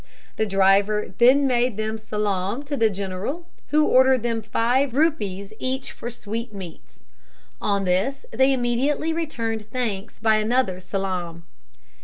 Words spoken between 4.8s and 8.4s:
rupees each for sweetmeats. On this